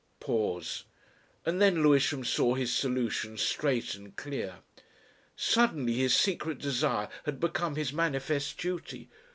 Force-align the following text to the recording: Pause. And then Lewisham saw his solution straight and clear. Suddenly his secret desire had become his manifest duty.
Pause. 0.19 0.85
And 1.45 1.61
then 1.61 1.83
Lewisham 1.83 2.23
saw 2.25 2.55
his 2.55 2.73
solution 2.73 3.37
straight 3.37 3.93
and 3.93 4.15
clear. 4.15 4.61
Suddenly 5.35 5.93
his 5.93 6.15
secret 6.15 6.57
desire 6.57 7.07
had 7.25 7.39
become 7.39 7.75
his 7.75 7.93
manifest 7.93 8.57
duty. 8.57 9.09